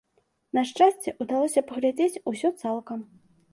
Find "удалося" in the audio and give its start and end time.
1.27-1.63